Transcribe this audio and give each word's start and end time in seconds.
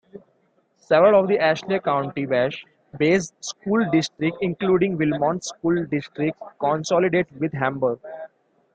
Several 0.79 1.13
of 1.19 1.27
the 1.27 1.37
Ashley 1.37 1.79
County-based 1.79 3.33
school 3.39 3.87
districts 3.91 4.39
including 4.41 4.97
Wilmot's 4.97 5.49
school 5.49 5.85
district 5.85 6.41
consolidated 6.59 7.27
with 7.39 7.53
Hamburg. 7.53 7.99